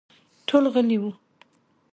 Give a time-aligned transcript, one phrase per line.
[0.47, 1.11] ټول غلي وو.